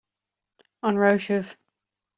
[0.89, 1.55] An raibh sibh